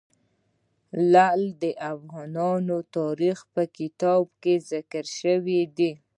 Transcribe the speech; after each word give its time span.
لعل 1.11 1.43
د 1.63 1.65
افغان 1.93 2.37
تاریخ 2.97 3.37
په 3.53 3.61
کتابونو 3.77 4.35
کې 4.41 4.53
ذکر 4.71 5.05
شوی 5.19 5.61
دي. 5.77 5.91